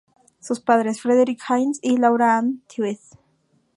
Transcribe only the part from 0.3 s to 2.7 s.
Sus padres Frederick Haines y Laura Ann